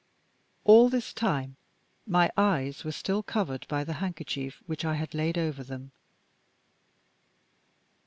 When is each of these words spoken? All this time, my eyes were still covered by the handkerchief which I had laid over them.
All 0.63 0.89
this 0.89 1.13
time, 1.13 1.57
my 2.07 2.31
eyes 2.35 2.83
were 2.83 2.91
still 2.91 3.21
covered 3.21 3.67
by 3.67 3.83
the 3.83 3.93
handkerchief 4.01 4.63
which 4.65 4.83
I 4.83 4.95
had 4.95 5.13
laid 5.13 5.37
over 5.37 5.63
them. 5.63 5.91